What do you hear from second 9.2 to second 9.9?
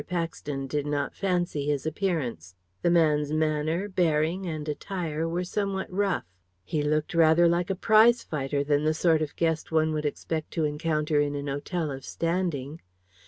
of guest